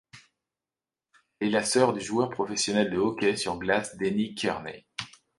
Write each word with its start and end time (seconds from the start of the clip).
Elle 1.39 1.49
est 1.49 1.51
la 1.51 1.63
sœur 1.63 1.93
du 1.93 2.01
joueur 2.01 2.31
professionnel 2.31 2.89
de 2.89 2.97
hockey 2.97 3.35
sur 3.37 3.59
glace 3.59 3.95
Denny 3.97 4.33
Kearney. 4.33 4.87